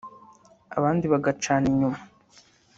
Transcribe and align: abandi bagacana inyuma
abandi 0.77 1.05
bagacana 1.13 1.65
inyuma 1.71 1.99